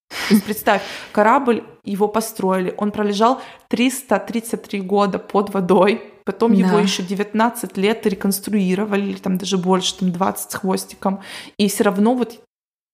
[0.09, 0.81] То есть представь,
[1.11, 6.59] корабль, его построили, он пролежал 333 года под водой, потом да.
[6.59, 11.21] его еще 19 лет реконструировали, или там даже больше, там 20 с хвостиком,
[11.57, 12.41] и все равно вот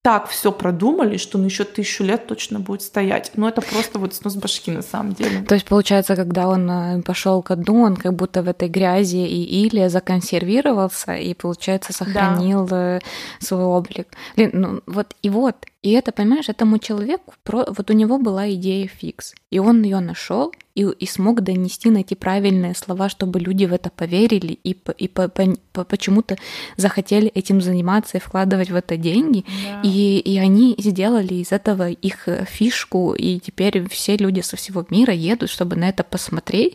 [0.06, 3.32] так все продумали, что он еще тысячу лет точно будет стоять.
[3.38, 5.41] Но это просто вот снос башки на самом деле.
[5.41, 9.26] То есть, получается, когда он э, пошел ко дну, он как будто в этой грязи
[9.26, 12.98] и иле законсервировался и, получается, сохранил да.
[12.98, 13.00] Э,
[13.39, 14.10] свой облик.
[14.36, 18.88] Блин, ну вот и вот, И это, понимаешь, этому человеку, вот у него была идея
[18.88, 23.74] фикс, и он ее нашел и, и смог донести, найти правильные слова, чтобы люди в
[23.74, 26.38] это поверили и, и по, по, по, почему-то
[26.76, 29.45] захотели этим заниматься и вкладывать в это деньги.
[29.63, 29.82] Да.
[29.84, 35.13] И, и они сделали из этого их фишку, и теперь все люди со всего мира
[35.13, 36.74] едут, чтобы на это посмотреть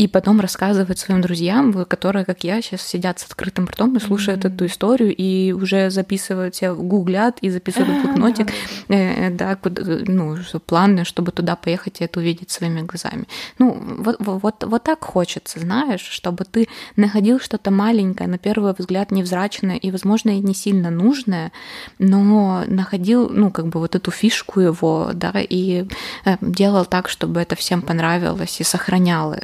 [0.00, 4.46] и потом рассказывать своим друзьям, которые, как я, сейчас сидят с открытым ртом и слушают
[4.46, 4.54] mm-hmm.
[4.54, 8.48] эту историю и уже записывают, все гуглят и записывают в блокнотик,
[8.88, 13.26] э, да, куда, ну, планы, чтобы туда поехать и это увидеть своими глазами.
[13.58, 19.10] Ну, вот, вот, вот так хочется, знаешь, чтобы ты находил что-то маленькое, на первый взгляд
[19.10, 21.52] невзрачное и, возможно, и не сильно нужное,
[21.98, 25.84] но находил, ну, как бы вот эту фишку его, да, и
[26.24, 29.38] э, делал так, чтобы это всем понравилось и сохраняло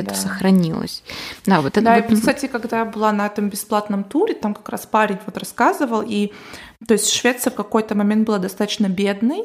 [0.00, 0.16] это да.
[0.16, 1.02] сохранилось.
[1.46, 2.10] Да, вот это да, вот...
[2.10, 6.02] и, кстати, когда я была на этом бесплатном туре, там как раз парень вот рассказывал,
[6.06, 6.32] и
[6.86, 9.44] то есть Швеция в какой-то момент была достаточно бедной,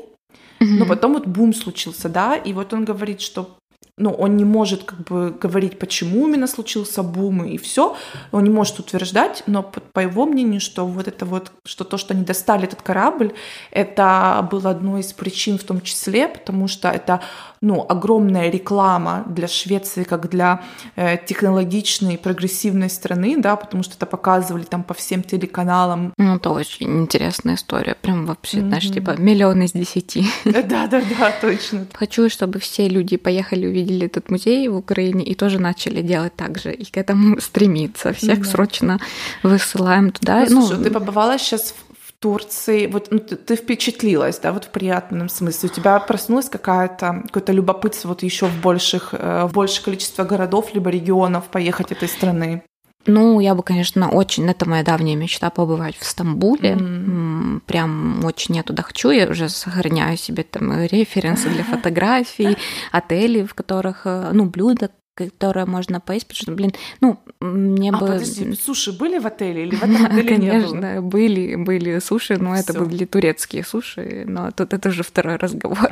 [0.60, 3.58] но потом вот бум случился, да, и вот он говорит, что
[3.98, 7.96] ну, он не может как бы говорить, почему именно случился бум и все,
[8.34, 12.14] он не может утверждать, но по, его мнению, что вот это вот, что то, что
[12.14, 13.34] они достали этот корабль,
[13.72, 17.22] это было одной из причин в том числе, потому что это
[17.62, 20.62] ну, огромная реклама для Швеции как для
[20.96, 26.14] э, технологичной, прогрессивной страны, да, потому что это показывали там по всем телеканалам.
[26.18, 28.68] Ну, это очень интересная история, прям вообще, mm-hmm.
[28.68, 30.26] знаешь, типа миллион из десяти.
[30.46, 31.88] Да-да-да, точно.
[31.94, 36.58] Хочу, чтобы все люди поехали, увидели этот музей в Украине и тоже начали делать так
[36.58, 38.14] же, и к этому стремиться.
[38.14, 39.00] Всех срочно
[39.44, 40.46] высылаем туда.
[40.50, 44.70] Ну, слушай, ты побывала сейчас в Турции, вот ну, ты, ты впечатлилась, да, вот в
[44.70, 45.70] приятном смысле.
[45.70, 50.74] У тебя проснулось какая-то, какое-то любопытство вот еще в больших, э, в большее количество городов
[50.74, 52.64] либо регионов поехать этой страны?
[53.08, 56.74] Ну, я бы, конечно, очень, это моя давняя мечта побывать в Стамбуле.
[56.74, 57.62] Mm-hmm.
[57.68, 59.12] Прям очень я туда хочу.
[59.12, 62.58] Я уже сохраняю себе там референсы для фотографий,
[62.92, 67.94] отелей, в которых, э, ну, блюда, которое можно поесть, потому что, блин, ну, мне а,
[67.94, 68.00] бы...
[68.00, 71.02] подожди, суши были в отеле или в этом отеле Конечно, не было?
[71.02, 75.90] были, были суши, но это были турецкие суши, но тут это уже второй разговор,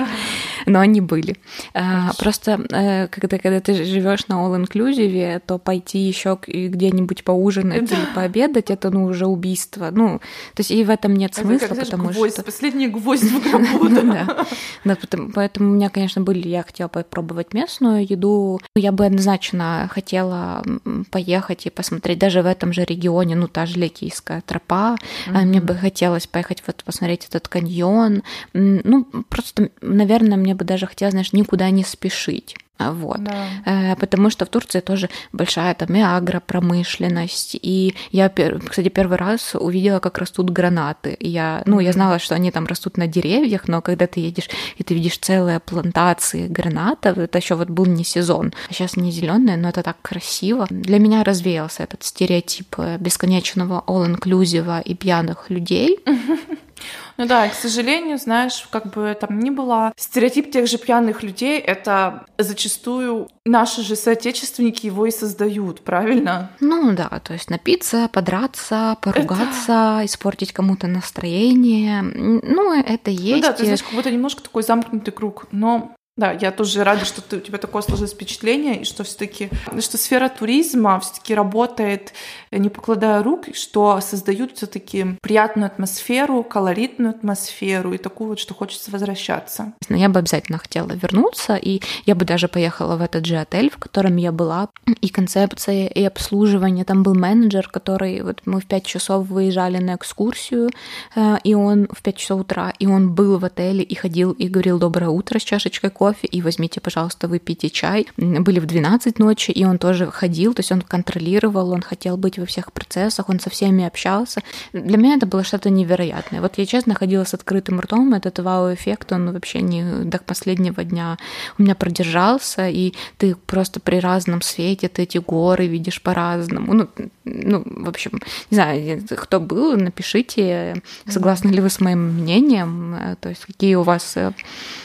[0.65, 1.37] но они были.
[1.73, 8.05] А, просто э, когда, когда ты живешь на all-inclusive, то пойти еще где-нибудь поужинать или
[8.13, 12.43] пообедать, это, ну, уже убийство, ну, то есть и в этом нет смысла, потому что...
[12.43, 13.89] Последний гвоздь в гробу,
[14.83, 14.95] да.
[15.33, 20.63] Поэтому у меня, конечно, были, я хотела попробовать местную еду, я бы однозначно хотела
[21.11, 24.95] поехать и посмотреть даже в этом же регионе, ну, та же Ликийская тропа.
[25.27, 25.41] Mm-hmm.
[25.45, 28.23] Мне бы хотелось поехать вот посмотреть этот каньон.
[28.53, 32.55] Ну, просто, наверное, мне бы даже хотелось, знаешь, никуда не спешить.
[32.79, 33.23] А, вот.
[33.23, 33.45] Да.
[33.65, 37.55] Э, потому что в Турции тоже большая там и агропромышленность.
[37.61, 41.15] И я, кстати, первый раз увидела, как растут гранаты.
[41.19, 44.83] Я, ну, я знала, что они там растут на деревьях, но когда ты едешь и
[44.83, 48.53] ты видишь целые плантации гранатов, это еще вот был не сезон.
[48.69, 50.65] А сейчас не зеленые, но это так красиво.
[50.69, 55.99] Для меня развеялся этот стереотип э, бесконечного all-inclusive и пьяных людей.
[57.17, 61.23] Ну да, и, к сожалению, знаешь, как бы там ни было, стереотип тех же пьяных
[61.23, 66.49] людей— это зачастую наши же соотечественники его и создают, правильно?
[66.59, 70.05] Ну да, то есть напиться, подраться, поругаться, это...
[70.05, 72.01] испортить кому-то настроение.
[72.01, 73.35] Ну, это есть.
[73.35, 75.47] Ну да, ты знаешь, как будто немножко такой замкнутый круг.
[75.51, 79.49] Но да, я тоже рада, что ты, у тебя такое сложилось впечатление, и что все-таки,
[79.79, 82.13] что сфера туризма все-таки работает,
[82.51, 88.91] не покладая рук, что создают все-таки приятную атмосферу, колоритную атмосферу и такую вот, что хочется
[88.91, 89.73] возвращаться.
[89.89, 93.77] Я бы обязательно хотела вернуться, и я бы даже поехала в этот же отель, в
[93.77, 94.69] котором я была,
[95.01, 96.85] и концепция, и обслуживание.
[96.85, 100.69] Там был менеджер, который, вот мы в 5 часов выезжали на экскурсию,
[101.15, 104.47] э, и он в 5 часов утра, и он был в отеле и ходил и
[104.47, 108.07] говорил «доброе утро» с чашечкой кофе, и возьмите, пожалуйста, выпейте чай.
[108.17, 112.37] Были в 12 ночи, и он тоже ходил, то есть он контролировал, он хотел быть
[112.37, 114.41] во всех процессах, он со всеми общался.
[114.73, 116.41] Для меня это было что-то невероятное.
[116.41, 121.17] Вот я честно ходила с открытым ртом, этот вау-эффект, он вообще не до последнего дня
[121.57, 126.73] у меня продержался, и ты просто при разном свете, ты эти горы видишь по-разному.
[126.73, 126.89] Ну,
[127.25, 128.19] ну, в общем,
[128.51, 133.83] не знаю, кто был, напишите, согласны ли вы с моим мнением, то есть какие у
[133.83, 134.17] вас...
[134.17, 134.33] Э,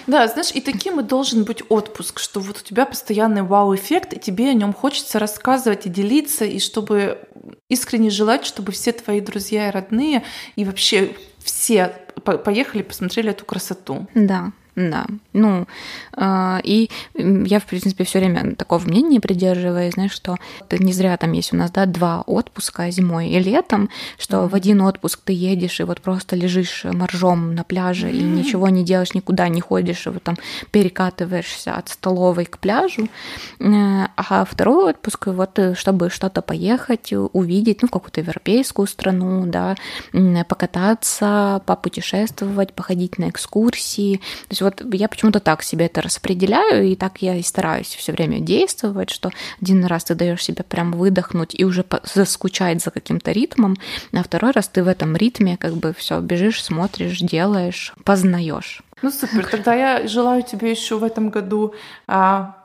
[0.06, 4.20] да, знаешь, и таким и должен быть отпуск, что вот у тебя постоянный вау-эффект, и
[4.20, 7.18] тебе о нем хочется рассказывать и делиться, и чтобы
[7.68, 10.22] искренне желать, чтобы все твои друзья и родные,
[10.56, 14.06] и вообще все поехали, посмотрели эту красоту.
[14.14, 15.66] Да, Да, ну,
[16.16, 20.36] э, и я, в принципе, все время такого мнения придерживаюсь, знаешь, что
[20.70, 24.80] не зря там есть у нас, да, два отпуска зимой и летом, что в один
[24.82, 29.48] отпуск ты едешь и вот просто лежишь моржом на пляже и ничего не делаешь, никуда
[29.48, 30.36] не ходишь, и вот там
[30.70, 33.08] перекатываешься от столовой к пляжу,
[33.58, 39.44] э, а второй отпуск, вот э, чтобы что-то поехать, увидеть, ну, в какую-то европейскую страну,
[39.44, 39.74] да,
[40.44, 46.96] покататься, попутешествовать, походить на экскурсии, то есть вот я почему-то так себе это распределяю, и
[46.96, 49.30] так я и стараюсь все время действовать, что
[49.60, 51.84] один раз ты даешь себе прям выдохнуть и уже
[52.14, 53.76] заскучать за каким-то ритмом,
[54.12, 58.82] а второй раз ты в этом ритме как бы все бежишь, смотришь, делаешь, познаешь.
[59.02, 61.74] Ну супер, тогда я желаю тебе еще в этом году
[62.06, 62.56] а,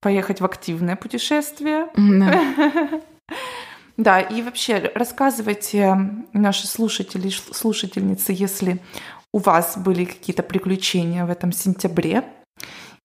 [0.00, 1.88] поехать в активное путешествие.
[1.96, 3.00] Да.
[3.98, 5.98] Да, и вообще рассказывайте
[6.32, 8.78] наши слушатели, слушательницы, если
[9.32, 12.24] у вас были какие-то приключения в этом сентябре,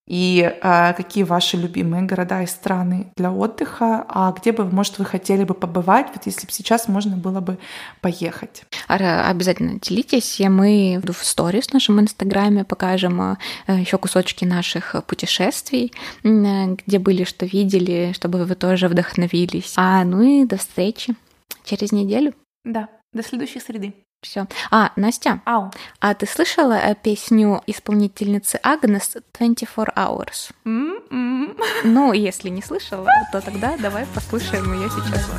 [0.06, 5.06] и э, какие ваши любимые города и страны для отдыха, а где бы, может, вы
[5.06, 7.58] хотели бы побывать, вот если бы сейчас можно было бы
[8.02, 8.64] поехать.
[8.88, 13.36] Обязательно делитесь, и мы в сторис в нашем инстаграме покажем э,
[13.68, 15.94] еще кусочки наших путешествий,
[16.24, 19.74] где были, что видели, чтобы вы тоже вдохновились.
[19.78, 21.16] А ну и до встречи
[21.64, 22.34] через неделю.
[22.66, 23.94] Да, до следующей среды.
[24.24, 24.48] Все.
[24.72, 25.72] А, Настя, Ау.
[26.00, 30.52] а ты слышала э, песню исполнительницы Агнес 24 Hours?
[30.66, 31.60] Mm-mm.
[31.84, 35.30] Ну, если не слышала, то тогда давай послушаем ее сейчас.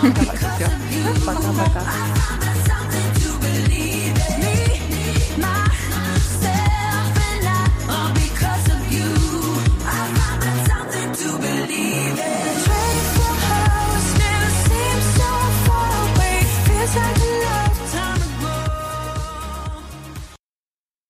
[1.26, 1.82] Пока-пока.